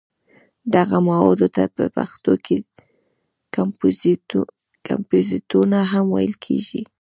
دغه 0.75 0.97
موادو 1.07 1.47
ته 1.55 1.63
په 1.75 1.83
پښتو 1.95 2.33
کې 2.45 2.55
کمپوزیتونه 4.87 5.79
هم 5.91 6.05
ویل 6.15 6.33
کېږي. 6.45 6.81